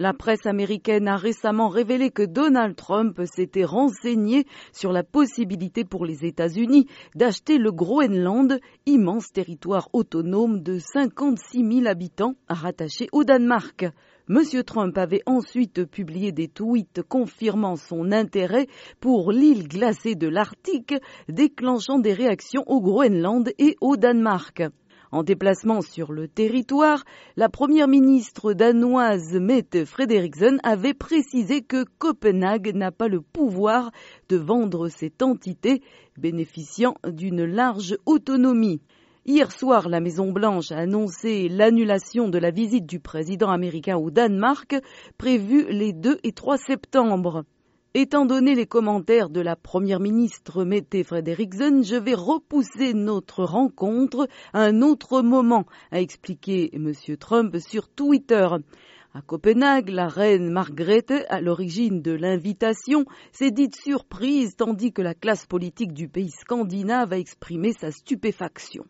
[0.00, 6.06] La presse américaine a récemment révélé que Donald Trump s'était renseigné sur la possibilité pour
[6.06, 13.84] les États-Unis d'acheter le Groenland, immense territoire autonome de 56 000 habitants rattaché au Danemark.
[14.30, 14.40] M.
[14.64, 18.68] Trump avait ensuite publié des tweets confirmant son intérêt
[19.00, 20.94] pour l'île glacée de l'Arctique,
[21.28, 24.62] déclenchant des réactions au Groenland et au Danemark.
[25.12, 27.04] En déplacement sur le territoire,
[27.36, 33.90] la première ministre danoise Mette Frederiksen avait précisé que Copenhague n'a pas le pouvoir
[34.28, 35.82] de vendre cette entité
[36.16, 38.82] bénéficiant d'une large autonomie.
[39.26, 44.76] Hier soir, la Maison-Blanche a annoncé l'annulation de la visite du président américain au Danemark
[45.18, 47.44] prévue les 2 et 3 septembre.
[47.92, 54.28] Étant donné les commentaires de la première ministre Mette Frederiksen, je vais repousser notre rencontre
[54.52, 56.92] à un autre moment, a expliqué M.
[57.18, 58.48] Trump sur Twitter.
[59.12, 65.14] À Copenhague, la reine Margrethe, à l'origine de l'invitation, s'est dite surprise tandis que la
[65.14, 68.84] classe politique du pays scandinave a exprimé sa stupéfaction.